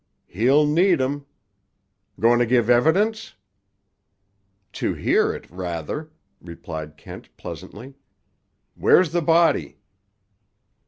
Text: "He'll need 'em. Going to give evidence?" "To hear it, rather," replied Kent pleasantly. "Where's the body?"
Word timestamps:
"He'll 0.25 0.65
need 0.65 0.99
'em. 0.99 1.27
Going 2.19 2.39
to 2.39 2.47
give 2.47 2.71
evidence?" 2.71 3.35
"To 4.73 4.95
hear 4.95 5.31
it, 5.31 5.45
rather," 5.51 6.09
replied 6.41 6.97
Kent 6.97 7.29
pleasantly. 7.37 7.93
"Where's 8.73 9.11
the 9.11 9.21
body?" 9.21 9.77